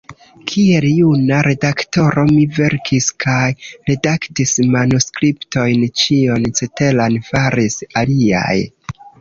Kiel 0.51 0.85
juna 0.99 1.41
redaktoro 1.47 2.23
mi 2.31 2.39
verkis 2.55 3.09
kaj 3.25 3.43
redaktis 3.91 4.55
manuskriptojn; 4.77 5.85
ĉion 6.05 6.51
ceteran 6.63 7.21
faris 7.31 7.81
aliaj. 8.03 8.57